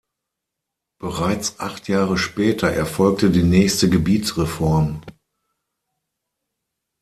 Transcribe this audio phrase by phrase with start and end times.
[0.99, 5.03] Bereits acht Jahre später erfolgte die nächste Gebietsreform.